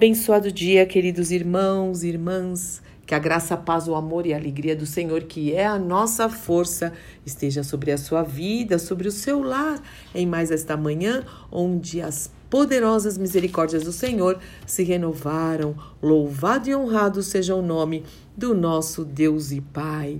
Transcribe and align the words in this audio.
Abençoado 0.00 0.50
dia, 0.50 0.86
queridos 0.86 1.30
irmãos 1.30 2.02
e 2.02 2.08
irmãs. 2.08 2.80
Que 3.04 3.14
a 3.14 3.18
graça, 3.18 3.52
a 3.52 3.56
paz, 3.58 3.86
o 3.86 3.94
amor 3.94 4.24
e 4.24 4.32
a 4.32 4.36
alegria 4.38 4.74
do 4.74 4.86
Senhor, 4.86 5.24
que 5.24 5.52
é 5.52 5.66
a 5.66 5.78
nossa 5.78 6.26
força, 6.26 6.94
esteja 7.26 7.62
sobre 7.62 7.92
a 7.92 7.98
sua 7.98 8.22
vida, 8.22 8.78
sobre 8.78 9.06
o 9.06 9.12
seu 9.12 9.42
lar, 9.42 9.78
em 10.14 10.26
mais 10.26 10.50
esta 10.50 10.74
manhã, 10.74 11.22
onde 11.52 12.00
as 12.00 12.30
poderosas 12.48 13.18
misericórdias 13.18 13.84
do 13.84 13.92
Senhor 13.92 14.38
se 14.64 14.82
renovaram. 14.82 15.76
Louvado 16.02 16.70
e 16.70 16.74
honrado 16.74 17.22
seja 17.22 17.54
o 17.54 17.60
nome 17.60 18.02
do 18.34 18.54
nosso 18.54 19.04
Deus 19.04 19.52
e 19.52 19.60
Pai. 19.60 20.18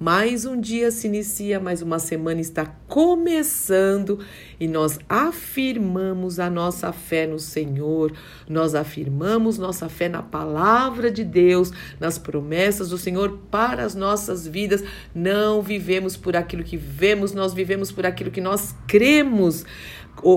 Mais 0.00 0.44
um 0.44 0.60
dia 0.60 0.92
se 0.92 1.08
inicia, 1.08 1.58
mais 1.58 1.82
uma 1.82 1.98
semana 1.98 2.40
está 2.40 2.64
começando 2.86 4.20
e 4.60 4.68
nós 4.68 4.96
afirmamos 5.08 6.38
a 6.38 6.48
nossa 6.48 6.92
fé 6.92 7.26
no 7.26 7.40
Senhor, 7.40 8.12
nós 8.48 8.76
afirmamos 8.76 9.58
nossa 9.58 9.88
fé 9.88 10.08
na 10.08 10.22
palavra 10.22 11.10
de 11.10 11.24
Deus, 11.24 11.72
nas 11.98 12.16
promessas 12.16 12.90
do 12.90 12.96
Senhor 12.96 13.40
para 13.50 13.82
as 13.82 13.96
nossas 13.96 14.46
vidas. 14.46 14.84
Não 15.12 15.62
vivemos 15.62 16.16
por 16.16 16.36
aquilo 16.36 16.62
que 16.62 16.76
vemos, 16.76 17.32
nós 17.32 17.52
vivemos 17.52 17.90
por 17.90 18.06
aquilo 18.06 18.30
que 18.30 18.40
nós 18.40 18.76
cremos 18.86 19.64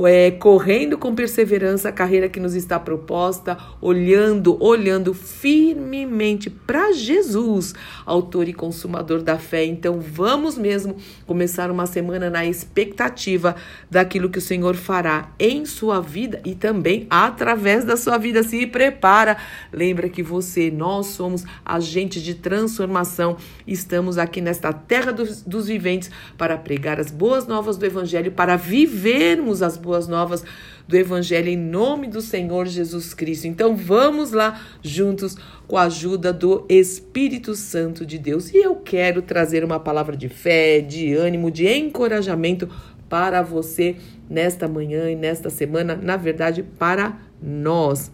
é, 0.08 0.32
correndo 0.32 0.98
com 0.98 1.16
perseverança 1.16 1.90
a 1.90 1.92
carreira 1.92 2.30
que 2.30 2.40
nos 2.40 2.56
está 2.56 2.80
proposta, 2.80 3.58
olhando, 3.82 4.62
olhando 4.64 5.14
firmemente 5.14 6.50
para 6.50 6.92
Jesus, 6.92 7.74
autor 8.06 8.48
e 8.48 8.54
consumador 8.54 9.22
da 9.22 9.38
fé. 9.38 9.66
Então 9.66 10.00
vamos 10.00 10.58
mesmo 10.58 10.96
começar 11.26 11.72
uma 11.72 11.86
semana 11.86 12.30
na 12.30 12.46
expectativa 12.46 13.56
daquilo 13.90 14.30
que 14.30 14.38
o 14.38 14.42
Senhor 14.42 14.76
fará 14.76 15.32
em 15.40 15.66
sua 15.66 16.00
vida 16.00 16.42
e 16.46 16.56
também 16.56 17.08
através 17.10 17.84
da 17.84 17.98
sua 17.98 18.18
vida. 18.18 18.44
Se 18.44 18.66
prepara, 18.68 19.38
lembra 19.72 20.10
que 20.10 20.24
você, 20.24 20.70
nós 20.72 21.08
somos 21.08 21.44
agentes 21.66 22.22
de 22.22 22.36
transformação. 22.36 23.38
Estamos 23.66 24.18
aqui 24.18 24.42
nesta 24.42 24.72
terra 24.72 25.12
dos, 25.12 25.42
dos 25.42 25.68
viventes 25.68 26.10
para 26.38 26.58
pregar 26.58 27.00
as 27.00 27.12
boas 27.12 27.48
novas 27.48 27.78
do 27.78 27.86
Evangelho, 27.86 28.32
para 28.32 28.56
vivermos 28.56 29.62
as 29.62 29.71
as 29.72 29.78
boas 29.78 30.08
novas 30.08 30.44
do 30.86 30.98
Evangelho 30.98 31.48
em 31.48 31.58
nome 31.58 32.08
do 32.08 32.22
Senhor 32.22 32.68
Jesus 32.68 33.14
Cristo. 33.14 33.48
Então 33.48 33.76
vamos 33.76 34.34
lá 34.34 34.62
juntos 34.84 35.38
com 35.66 35.78
a 35.78 35.84
ajuda 35.84 36.34
do 36.34 36.66
Espírito 36.68 37.56
Santo 37.56 38.06
de 38.06 38.18
Deus. 38.18 38.54
E 38.54 38.58
eu 38.58 38.76
quero 38.76 39.22
trazer 39.22 39.64
uma 39.64 39.80
palavra 39.80 40.18
de 40.18 40.28
fé, 40.28 40.82
de 40.82 41.14
ânimo, 41.14 41.50
de 41.50 41.66
encorajamento 41.68 42.70
para 43.08 43.42
você 43.42 43.96
nesta 44.30 44.68
manhã 44.68 45.10
e 45.10 45.16
nesta 45.16 45.50
semana, 45.50 45.96
na 45.96 46.18
verdade, 46.18 46.64
para 46.78 47.18
nós. 47.42 48.12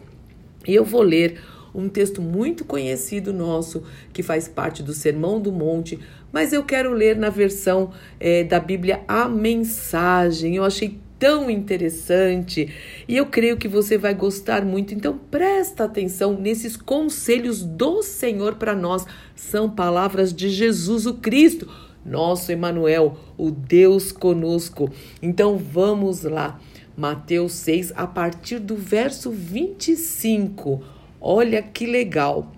E 0.67 0.75
eu 0.75 0.85
vou 0.85 1.01
ler 1.01 1.39
um 1.73 1.89
texto 1.89 2.21
muito 2.21 2.65
conhecido 2.65 3.33
nosso, 3.33 3.83
que 4.13 4.23
faz 4.23 4.47
parte 4.47 4.81
do 4.81 4.93
Sermão 4.93 5.39
do 5.39 5.51
Monte, 5.51 5.99
mas 6.31 6.51
eu 6.53 6.63
quero 6.63 6.91
ler 6.91 7.15
na 7.15 7.29
versão 7.29 7.91
é, 8.19 8.43
da 8.43 8.59
Bíblia 8.59 9.01
a 9.07 9.29
mensagem. 9.29 10.55
Eu 10.55 10.63
achei 10.63 10.99
tão 11.19 11.49
interessante 11.49 12.71
e 13.07 13.17
eu 13.17 13.25
creio 13.25 13.57
que 13.57 13.67
você 13.67 13.97
vai 13.97 14.13
gostar 14.13 14.63
muito. 14.63 14.93
Então 14.93 15.19
presta 15.31 15.83
atenção 15.83 16.33
nesses 16.33 16.77
conselhos 16.77 17.63
do 17.63 18.01
Senhor 18.01 18.55
para 18.55 18.75
nós. 18.75 19.05
São 19.35 19.69
palavras 19.69 20.33
de 20.33 20.49
Jesus 20.49 21.05
o 21.05 21.15
Cristo, 21.15 21.67
nosso 22.05 22.51
Emanuel, 22.51 23.17
o 23.37 23.51
Deus 23.51 24.11
conosco. 24.11 24.91
Então 25.21 25.57
vamos 25.57 26.23
lá. 26.23 26.59
Mateus 26.95 27.53
6 27.53 27.93
a 27.95 28.07
partir 28.07 28.59
do 28.59 28.75
verso 28.75 29.29
25. 29.29 30.81
Olha 31.21 31.61
que 31.61 31.85
legal. 31.85 32.51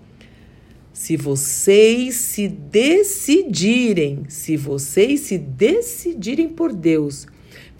Se 0.92 1.16
vocês 1.16 2.16
se 2.16 2.48
decidirem, 2.48 4.24
se 4.28 4.56
vocês 4.56 5.20
se 5.20 5.38
decidirem 5.38 6.48
por 6.48 6.72
Deus, 6.72 7.26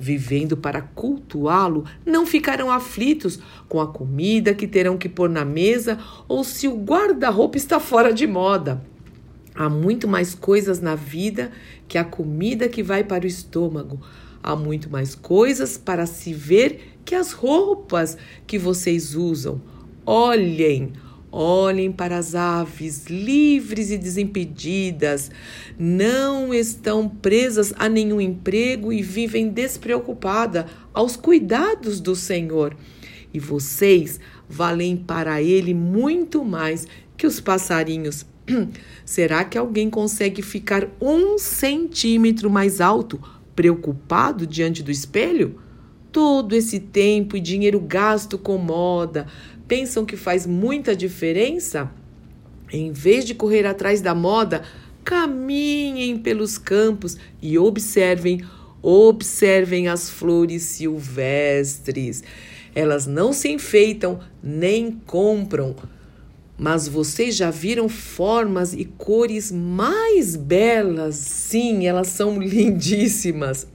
vivendo 0.00 0.56
para 0.56 0.80
cultuá-lo, 0.80 1.84
não 2.06 2.24
ficarão 2.24 2.70
aflitos 2.70 3.38
com 3.68 3.80
a 3.80 3.86
comida 3.86 4.54
que 4.54 4.66
terão 4.66 4.96
que 4.96 5.08
pôr 5.08 5.28
na 5.28 5.44
mesa 5.44 5.98
ou 6.26 6.42
se 6.42 6.66
o 6.66 6.76
guarda-roupa 6.76 7.58
está 7.58 7.78
fora 7.78 8.12
de 8.12 8.26
moda. 8.26 8.82
Há 9.54 9.68
muito 9.68 10.08
mais 10.08 10.34
coisas 10.34 10.80
na 10.80 10.94
vida 10.94 11.52
que 11.86 11.98
a 11.98 12.04
comida 12.04 12.68
que 12.68 12.82
vai 12.82 13.04
para 13.04 13.24
o 13.24 13.28
estômago. 13.28 14.00
Há 14.42 14.56
muito 14.56 14.88
mais 14.88 15.14
coisas 15.14 15.76
para 15.76 16.06
se 16.06 16.32
ver 16.32 16.96
que 17.04 17.14
as 17.14 17.32
roupas 17.32 18.16
que 18.46 18.58
vocês 18.58 19.14
usam. 19.14 19.60
Olhem, 20.06 20.92
Olhem 21.32 21.92
para 21.92 22.18
as 22.18 22.34
aves 22.34 23.06
livres 23.06 23.92
e 23.92 23.98
desimpedidas, 23.98 25.30
não 25.78 26.52
estão 26.52 27.08
presas 27.08 27.72
a 27.78 27.88
nenhum 27.88 28.20
emprego 28.20 28.92
e 28.92 29.00
vivem 29.00 29.48
despreocupada 29.48 30.66
aos 30.92 31.14
cuidados 31.14 32.00
do 32.00 32.16
Senhor. 32.16 32.76
E 33.32 33.38
vocês 33.38 34.18
valem 34.48 34.96
para 34.96 35.41
ele 35.41 35.72
muito 35.72 36.44
mais 36.44 36.86
que 37.16 37.26
os 37.26 37.38
passarinhos. 37.38 38.26
Será 39.04 39.44
que 39.44 39.56
alguém 39.56 39.88
consegue 39.88 40.42
ficar 40.42 40.88
um 41.00 41.38
centímetro 41.38 42.50
mais 42.50 42.80
alto, 42.80 43.20
preocupado 43.54 44.47
diante 44.47 44.82
do 44.82 44.91
espelho? 44.91 45.60
Todo 46.10 46.56
esse 46.56 46.80
tempo 46.80 47.36
e 47.36 47.41
dinheiro 47.41 47.78
gasto 47.78 48.36
com 48.36 48.58
moda, 48.58 49.28
pensam 49.70 50.04
que 50.04 50.16
faz 50.16 50.48
muita 50.48 50.97
diferença? 50.97 51.88
Em 52.72 52.91
vez 52.91 53.25
de 53.25 53.36
correr 53.36 53.64
atrás 53.64 54.00
da 54.00 54.12
moda, 54.12 54.64
caminhem 55.04 56.19
pelos 56.19 56.58
campos 56.58 57.16
e 57.41 57.56
observem, 57.56 58.44
observem 58.82 59.86
as 59.86 60.10
flores 60.10 60.64
silvestres. 60.64 62.25
Elas 62.75 63.06
não 63.06 63.32
se 63.32 63.48
enfeitam 63.48 64.19
nem 64.42 64.91
compram, 64.91 65.76
mas 66.59 66.88
vocês 66.88 67.36
já 67.36 67.53
viram 67.53 67.88
formas 67.88 68.72
e 68.72 68.84
cores 68.84 69.53
mais 69.53 70.34
belas? 70.34 71.14
Sim, 71.14 71.86
elas 71.86 72.09
são 72.09 72.42
lindíssimas. 72.42 73.69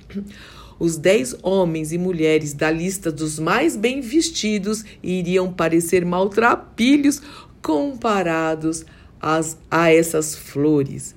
Os 0.78 0.98
dez 0.98 1.36
homens 1.42 1.92
e 1.92 1.98
mulheres 1.98 2.54
da 2.54 2.70
lista 2.70 3.12
dos 3.12 3.40
mais 3.40 3.76
bem 3.76 4.02
vestidos 4.02 4.84
iriam 5.02 5.52
parecer 5.52 6.06
maltrapilhos 6.06 7.22
comparados 7.62 8.86
às, 9.20 9.58
a 9.72 9.92
essas 9.92 10.36
flores. 10.36 11.16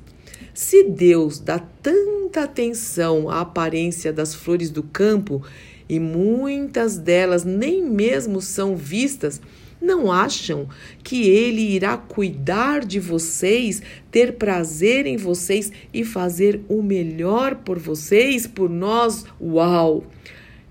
Se 0.54 0.84
Deus 0.84 1.38
dá 1.38 1.58
tanta 1.58 2.42
atenção 2.42 3.28
à 3.28 3.40
aparência 3.40 4.12
das 4.12 4.34
flores 4.34 4.70
do 4.70 4.82
campo 4.82 5.42
e 5.88 5.98
muitas 5.98 6.96
delas 6.96 7.44
nem 7.44 7.82
mesmo 7.82 8.40
são 8.40 8.76
vistas, 8.76 9.40
não 9.80 10.10
acham 10.10 10.68
que 11.02 11.28
Ele 11.28 11.60
irá 11.60 11.96
cuidar 11.96 12.84
de 12.84 12.98
vocês, 12.98 13.82
ter 14.10 14.34
prazer 14.34 15.06
em 15.06 15.16
vocês 15.16 15.72
e 15.92 16.04
fazer 16.04 16.60
o 16.68 16.82
melhor 16.82 17.56
por 17.56 17.78
vocês, 17.78 18.46
por 18.46 18.68
nós? 18.68 19.24
Uau! 19.40 20.04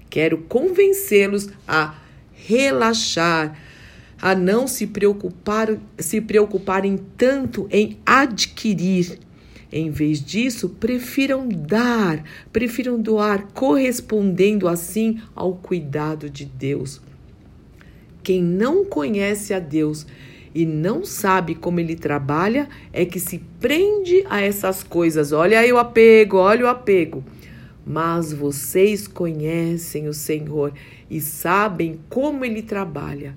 Quero 0.09 0.39
convencê-los 0.39 1.49
a 1.67 1.95
relaxar, 2.33 3.57
a 4.21 4.33
não 4.33 4.67
se 4.67 4.87
preocupar, 4.87 5.77
se 5.97 6.21
preocuparem 6.21 6.97
tanto 7.17 7.67
em 7.69 7.97
adquirir. 8.05 9.19
Em 9.71 9.91
vez 9.91 10.23
disso, 10.23 10.69
prefiram 10.69 11.47
dar, 11.47 12.23
prefiram 12.53 12.99
doar, 12.99 13.47
correspondendo 13.53 14.67
assim 14.67 15.21
ao 15.35 15.55
cuidado 15.55 16.29
de 16.29 16.45
Deus. 16.45 17.01
Quem 18.27 18.43
não 18.43 18.83
conhece 18.83 19.53
a 19.53 19.59
Deus 19.59 20.05
e 20.53 20.65
não 20.65 21.05
sabe 21.05 21.55
como 21.55 21.79
ele 21.79 21.95
trabalha 21.95 22.67
é 22.91 23.05
que 23.05 23.21
se 23.21 23.41
prende 23.57 24.21
a 24.29 24.41
essas 24.41 24.83
coisas. 24.83 25.31
Olha 25.31 25.61
aí 25.61 25.71
o 25.71 25.77
apego, 25.77 26.35
olha 26.35 26.65
o 26.65 26.67
apego. 26.67 27.23
Mas 27.85 28.33
vocês 28.33 29.07
conhecem 29.07 30.09
o 30.09 30.13
Senhor 30.13 30.73
e 31.09 31.21
sabem 31.21 32.01
como 32.09 32.43
ele 32.43 32.61
trabalha. 32.61 33.33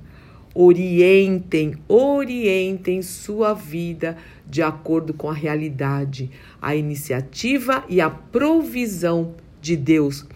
Orientem, 0.52 1.76
orientem 1.86 3.00
sua 3.00 3.54
vida 3.54 4.16
de 4.44 4.60
acordo 4.60 5.14
com 5.14 5.30
a 5.30 5.34
realidade, 5.34 6.32
a 6.60 6.74
iniciativa 6.74 7.84
e 7.88 8.00
a 8.00 8.10
provisão 8.10 9.36
de 9.62 9.76
Deus. 9.76 10.26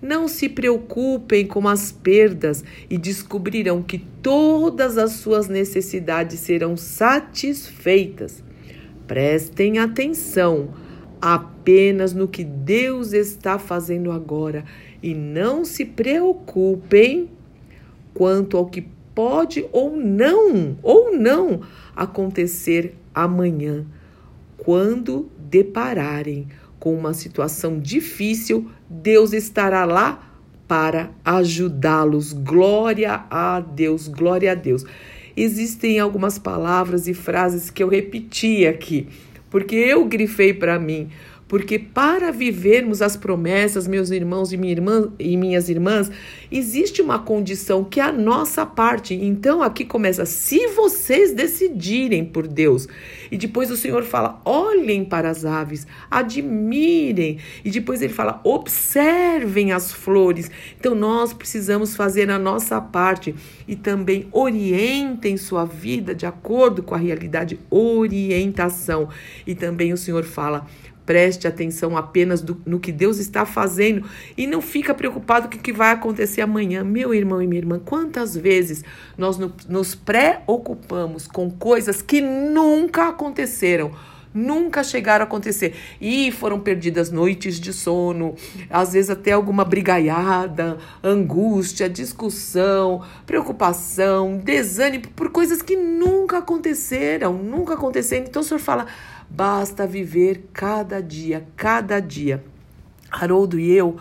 Não 0.00 0.26
se 0.28 0.48
preocupem 0.48 1.46
com 1.46 1.68
as 1.68 1.92
perdas 1.92 2.64
e 2.88 2.96
descobrirão 2.96 3.82
que 3.82 3.98
todas 4.22 4.96
as 4.96 5.12
suas 5.12 5.46
necessidades 5.46 6.40
serão 6.40 6.76
satisfeitas. 6.76 8.42
Prestem 9.06 9.78
atenção 9.78 10.70
apenas 11.20 12.14
no 12.14 12.26
que 12.26 12.42
Deus 12.42 13.12
está 13.12 13.58
fazendo 13.58 14.10
agora 14.10 14.64
e 15.02 15.14
não 15.14 15.64
se 15.64 15.84
preocupem 15.84 17.28
quanto 18.14 18.56
ao 18.56 18.66
que 18.66 18.86
pode 19.14 19.66
ou 19.70 19.96
não, 19.96 20.78
ou 20.82 21.16
não 21.16 21.60
acontecer 21.94 22.94
amanhã, 23.14 23.84
quando 24.56 25.28
depararem 25.38 26.48
com 26.80 26.94
uma 26.94 27.12
situação 27.14 27.78
difícil, 27.78 28.70
Deus 28.88 29.32
estará 29.34 29.84
lá 29.84 30.26
para 30.66 31.10
ajudá-los. 31.24 32.32
Glória 32.32 33.26
a 33.30 33.60
Deus, 33.60 34.08
glória 34.08 34.52
a 34.52 34.54
Deus. 34.54 34.84
Existem 35.36 36.00
algumas 36.00 36.38
palavras 36.38 37.06
e 37.06 37.14
frases 37.14 37.70
que 37.70 37.82
eu 37.82 37.88
repeti 37.88 38.66
aqui, 38.66 39.08
porque 39.50 39.76
eu 39.76 40.04
grifei 40.06 40.54
para 40.54 40.78
mim 40.78 41.10
porque 41.50 41.80
para 41.80 42.30
vivermos 42.30 43.02
as 43.02 43.16
promessas, 43.16 43.88
meus 43.88 44.10
irmãos 44.10 44.52
e, 44.52 44.56
minha 44.56 44.70
irmã, 44.72 45.10
e 45.18 45.36
minhas 45.36 45.68
irmãs, 45.68 46.08
existe 46.48 47.02
uma 47.02 47.18
condição 47.18 47.82
que 47.82 47.98
é 47.98 48.04
a 48.04 48.12
nossa 48.12 48.64
parte. 48.64 49.16
Então 49.16 49.60
aqui 49.60 49.84
começa: 49.84 50.24
se 50.24 50.68
vocês 50.68 51.34
decidirem 51.34 52.24
por 52.24 52.46
Deus. 52.46 52.86
E 53.32 53.36
depois 53.36 53.68
o 53.68 53.76
Senhor 53.76 54.04
fala: 54.04 54.40
olhem 54.44 55.04
para 55.04 55.28
as 55.28 55.44
aves, 55.44 55.88
admirem. 56.08 57.38
E 57.64 57.70
depois 57.72 58.00
ele 58.00 58.12
fala: 58.12 58.40
observem 58.44 59.72
as 59.72 59.90
flores. 59.90 60.48
Então 60.78 60.94
nós 60.94 61.32
precisamos 61.32 61.96
fazer 61.96 62.30
a 62.30 62.38
nossa 62.38 62.80
parte 62.80 63.34
e 63.66 63.74
também 63.74 64.28
orientem 64.30 65.36
sua 65.36 65.64
vida 65.64 66.14
de 66.14 66.26
acordo 66.26 66.80
com 66.80 66.94
a 66.94 66.98
realidade, 66.98 67.58
orientação. 67.68 69.08
E 69.44 69.56
também 69.56 69.92
o 69.92 69.96
Senhor 69.96 70.22
fala: 70.22 70.64
Preste 71.10 71.48
atenção 71.48 71.96
apenas 71.96 72.40
do, 72.40 72.62
no 72.64 72.78
que 72.78 72.92
Deus 72.92 73.18
está 73.18 73.44
fazendo 73.44 74.08
e 74.38 74.46
não 74.46 74.62
fica 74.62 74.94
preocupado 74.94 75.48
com 75.48 75.56
o 75.56 75.58
que 75.58 75.72
vai 75.72 75.90
acontecer 75.90 76.40
amanhã. 76.40 76.84
Meu 76.84 77.12
irmão 77.12 77.42
e 77.42 77.48
minha 77.48 77.60
irmã, 77.60 77.80
quantas 77.84 78.36
vezes 78.36 78.84
nós 79.18 79.36
no, 79.36 79.52
nos 79.68 79.92
preocupamos 79.96 81.26
com 81.26 81.50
coisas 81.50 82.00
que 82.00 82.20
nunca 82.20 83.08
aconteceram? 83.08 83.90
nunca 84.32 84.84
chegaram 84.84 85.24
a 85.24 85.26
acontecer. 85.26 85.74
E 86.00 86.30
foram 86.30 86.60
perdidas 86.60 87.10
noites 87.10 87.58
de 87.58 87.72
sono, 87.72 88.36
às 88.70 88.92
vezes 88.92 89.10
até 89.10 89.32
alguma 89.32 89.64
brigaiada, 89.64 90.78
angústia, 91.02 91.90
discussão, 91.90 93.02
preocupação, 93.26 94.36
desânimo 94.38 95.08
por 95.16 95.30
coisas 95.30 95.62
que 95.62 95.74
nunca 95.74 96.38
aconteceram, 96.38 97.32
nunca 97.32 97.74
aconteceram. 97.74 98.24
Então 98.24 98.42
o 98.42 98.44
senhor 98.44 98.60
fala: 98.60 98.86
Basta 99.30 99.86
viver 99.86 100.48
cada 100.52 101.00
dia, 101.00 101.46
cada 101.56 102.00
dia. 102.00 102.42
Haroldo 103.10 103.58
e 103.58 103.72
eu, 103.72 103.96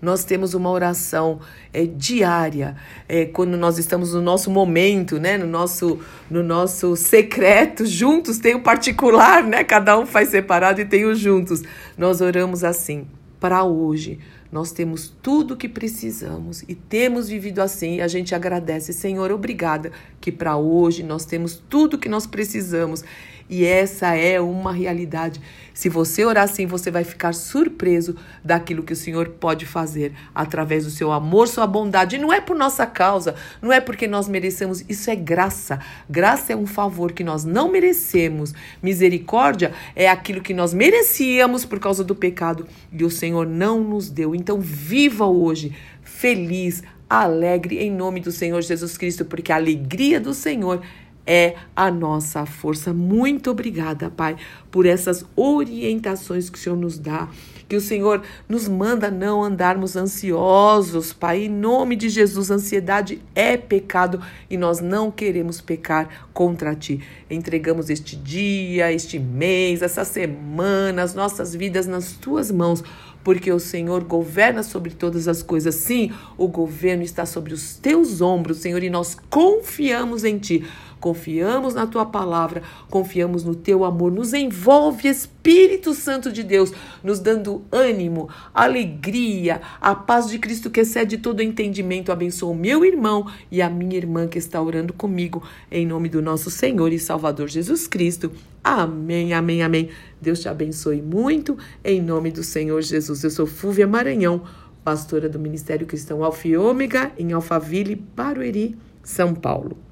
nós 0.00 0.24
temos 0.24 0.52
uma 0.52 0.70
oração 0.70 1.40
é, 1.72 1.86
diária, 1.86 2.76
é, 3.08 3.24
quando 3.24 3.56
nós 3.56 3.78
estamos 3.78 4.12
no 4.12 4.20
nosso 4.20 4.50
momento, 4.50 5.18
né, 5.18 5.38
no 5.38 5.46
nosso, 5.46 5.98
no 6.30 6.42
nosso 6.42 6.94
secreto, 6.94 7.86
juntos, 7.86 8.38
tem 8.38 8.54
o 8.54 8.60
particular, 8.60 9.42
né, 9.42 9.64
cada 9.64 9.98
um 9.98 10.04
faz 10.04 10.28
separado 10.28 10.80
e 10.80 10.84
tem 10.84 11.06
o 11.06 11.14
juntos. 11.14 11.62
Nós 11.96 12.20
oramos 12.20 12.62
assim, 12.62 13.06
para 13.40 13.64
hoje, 13.64 14.18
nós 14.52 14.70
temos 14.70 15.12
tudo 15.20 15.54
o 15.54 15.56
que 15.56 15.68
precisamos 15.68 16.62
e 16.68 16.74
temos 16.74 17.28
vivido 17.28 17.60
assim. 17.60 17.96
E 17.96 18.00
a 18.00 18.08
gente 18.08 18.34
agradece, 18.34 18.92
Senhor, 18.92 19.32
obrigada, 19.32 19.90
que 20.20 20.30
para 20.30 20.56
hoje 20.56 21.02
nós 21.02 21.24
temos 21.24 21.60
tudo 21.68 21.94
o 21.94 21.98
que 21.98 22.08
nós 22.08 22.26
precisamos 22.26 23.02
e 23.48 23.64
essa 23.64 24.14
é 24.14 24.40
uma 24.40 24.72
realidade. 24.72 25.40
Se 25.72 25.88
você 25.88 26.24
orar 26.24 26.44
assim, 26.44 26.66
você 26.66 26.90
vai 26.90 27.04
ficar 27.04 27.34
surpreso 27.34 28.16
daquilo 28.44 28.82
que 28.82 28.92
o 28.92 28.96
Senhor 28.96 29.28
pode 29.28 29.66
fazer 29.66 30.12
através 30.34 30.84
do 30.84 30.90
seu 30.90 31.10
amor, 31.10 31.48
sua 31.48 31.66
bondade. 31.66 32.16
E 32.16 32.18
não 32.18 32.32
é 32.32 32.40
por 32.40 32.56
nossa 32.56 32.86
causa, 32.86 33.34
não 33.60 33.72
é 33.72 33.80
porque 33.80 34.06
nós 34.06 34.28
merecemos, 34.28 34.84
isso 34.88 35.10
é 35.10 35.16
graça. 35.16 35.80
Graça 36.08 36.52
é 36.52 36.56
um 36.56 36.66
favor 36.66 37.12
que 37.12 37.24
nós 37.24 37.44
não 37.44 37.70
merecemos. 37.70 38.54
Misericórdia 38.82 39.72
é 39.96 40.08
aquilo 40.08 40.40
que 40.40 40.54
nós 40.54 40.72
merecíamos 40.72 41.64
por 41.64 41.80
causa 41.80 42.04
do 42.04 42.14
pecado 42.14 42.66
e 42.92 43.04
o 43.04 43.10
Senhor 43.10 43.46
não 43.46 43.82
nos 43.82 44.08
deu. 44.08 44.34
Então, 44.34 44.60
viva 44.60 45.26
hoje 45.26 45.74
feliz, 46.04 46.82
alegre 47.10 47.78
em 47.78 47.90
nome 47.90 48.20
do 48.20 48.30
Senhor 48.30 48.62
Jesus 48.62 48.96
Cristo, 48.96 49.24
porque 49.24 49.50
a 49.50 49.56
alegria 49.56 50.20
do 50.20 50.32
Senhor 50.32 50.80
é 51.26 51.54
a 51.74 51.90
nossa 51.90 52.44
força. 52.46 52.92
Muito 52.92 53.50
obrigada, 53.50 54.10
Pai, 54.10 54.36
por 54.70 54.86
essas 54.86 55.24
orientações 55.34 56.50
que 56.50 56.58
o 56.58 56.60
Senhor 56.60 56.76
nos 56.76 56.98
dá, 56.98 57.28
que 57.68 57.76
o 57.76 57.80
Senhor 57.80 58.22
nos 58.48 58.68
manda 58.68 59.10
não 59.10 59.42
andarmos 59.42 59.96
ansiosos, 59.96 61.12
Pai. 61.12 61.44
Em 61.44 61.48
nome 61.48 61.96
de 61.96 62.08
Jesus, 62.08 62.50
ansiedade 62.50 63.22
é 63.34 63.56
pecado 63.56 64.20
e 64.50 64.56
nós 64.56 64.80
não 64.80 65.10
queremos 65.10 65.60
pecar 65.60 66.28
contra 66.32 66.74
Ti. 66.74 67.00
Entregamos 67.30 67.88
este 67.88 68.16
dia, 68.16 68.92
este 68.92 69.18
mês, 69.18 69.82
essa 69.82 70.04
semana, 70.04 71.02
as 71.02 71.14
nossas 71.14 71.54
vidas 71.54 71.86
nas 71.86 72.12
Tuas 72.12 72.50
mãos 72.50 72.84
porque 73.24 73.50
o 73.50 73.58
Senhor 73.58 74.04
governa 74.04 74.62
sobre 74.62 74.90
todas 74.90 75.26
as 75.26 75.42
coisas. 75.42 75.74
Sim, 75.76 76.12
o 76.36 76.46
governo 76.46 77.02
está 77.02 77.24
sobre 77.24 77.54
os 77.54 77.74
teus 77.76 78.20
ombros, 78.20 78.58
Senhor, 78.58 78.82
e 78.82 78.90
nós 78.90 79.16
confiamos 79.30 80.24
em 80.24 80.38
Ti 80.38 80.62
confiamos 81.04 81.74
na 81.74 81.86
tua 81.86 82.06
palavra, 82.06 82.62
confiamos 82.88 83.44
no 83.44 83.54
teu 83.54 83.84
amor. 83.84 84.10
Nos 84.10 84.32
envolve, 84.32 85.06
Espírito 85.06 85.92
Santo 85.92 86.32
de 86.32 86.42
Deus, 86.42 86.72
nos 87.02 87.20
dando 87.20 87.62
ânimo, 87.70 88.30
alegria, 88.54 89.60
a 89.82 89.94
paz 89.94 90.30
de 90.30 90.38
Cristo 90.38 90.70
que 90.70 90.80
excede 90.80 91.18
todo 91.18 91.42
entendimento. 91.42 92.10
Abençoa 92.10 92.52
o 92.52 92.56
meu 92.56 92.86
irmão 92.86 93.30
e 93.50 93.60
a 93.60 93.68
minha 93.68 93.98
irmã 93.98 94.26
que 94.26 94.38
está 94.38 94.62
orando 94.62 94.94
comigo, 94.94 95.42
em 95.70 95.86
nome 95.86 96.08
do 96.08 96.22
nosso 96.22 96.50
Senhor 96.50 96.90
e 96.90 96.98
Salvador 96.98 97.48
Jesus 97.48 97.86
Cristo. 97.86 98.32
Amém, 98.64 99.34
amém, 99.34 99.62
amém. 99.62 99.90
Deus 100.22 100.40
te 100.40 100.48
abençoe 100.48 101.02
muito, 101.02 101.58
em 101.84 102.00
nome 102.00 102.30
do 102.30 102.42
Senhor 102.42 102.80
Jesus. 102.80 103.22
Eu 103.22 103.30
sou 103.30 103.46
Fúvia 103.46 103.86
Maranhão, 103.86 104.44
pastora 104.82 105.28
do 105.28 105.38
Ministério 105.38 105.86
Cristão 105.86 106.24
Alfa 106.24 106.48
e 106.48 106.56
Ômega, 106.56 107.12
em 107.18 107.32
Alphaville, 107.32 107.94
Barueri, 107.94 108.74
São 109.02 109.34
Paulo. 109.34 109.83